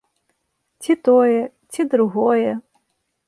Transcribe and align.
Ці 0.85 0.95
тое, 1.09 1.41
ці 1.77 1.81
другое. 1.93 2.51